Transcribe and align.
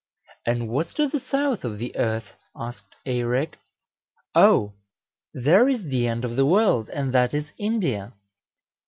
"And 0.47 0.67
what's 0.67 0.95
to 0.95 1.07
the 1.07 1.19
south 1.19 1.63
of 1.63 1.77
the 1.77 1.95
earth?" 1.95 2.33
asked 2.55 2.95
Eirek. 3.05 3.53
"O! 4.33 4.73
there 5.31 5.69
is 5.69 5.83
the 5.83 6.07
end 6.07 6.25
of 6.25 6.35
the 6.35 6.45
world, 6.47 6.89
and 6.89 7.13
that 7.13 7.35
is 7.35 7.51
India." 7.59 8.11